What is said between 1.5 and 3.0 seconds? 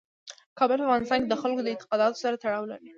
د اعتقاداتو سره تړاو لري.